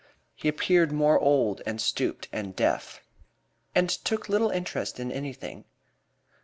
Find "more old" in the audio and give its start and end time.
0.91-1.61